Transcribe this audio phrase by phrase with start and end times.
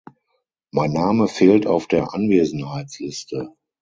[0.71, 3.53] Mein Name fehlt auf der Anwesenheitsliste.